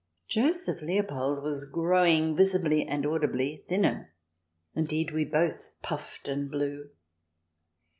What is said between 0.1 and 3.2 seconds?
Joseph Leopold was growing visibly and